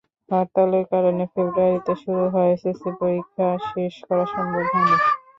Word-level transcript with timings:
হরতালের 0.31 0.85
কারণে 0.93 1.23
ফেব্রুয়ারিতে 1.33 1.93
শুরু 2.01 2.23
হওয়া 2.25 2.49
এসএসসি 2.53 2.89
পরীক্ষা 2.99 3.47
শেষ 3.69 3.93
করা 4.07 4.25
সম্ভব 4.33 4.65
হয়নি। 4.71 4.95